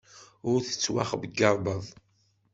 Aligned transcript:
Ur 0.51 0.59
tettwaxeyyabeḍ. 0.63 1.85